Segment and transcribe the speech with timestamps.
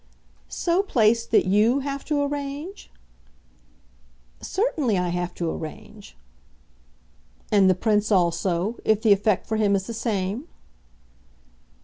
[0.49, 2.89] "So placed that YOU have to arrange?"
[4.41, 6.17] "Certainly I have to arrange."
[7.51, 10.47] "And the Prince also if the effect for him is the same?"